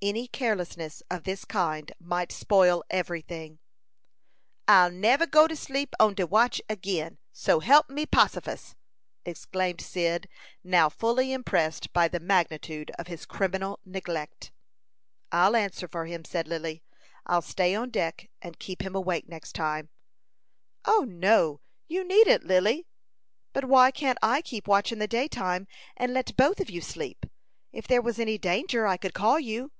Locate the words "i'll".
15.32-15.56, 17.26-17.42